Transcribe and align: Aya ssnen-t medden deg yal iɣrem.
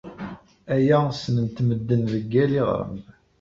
Aya 0.75 0.97
ssnen-t 1.11 1.57
medden 1.67 2.01
deg 2.13 2.25
yal 2.33 2.51
iɣrem. 2.61 2.97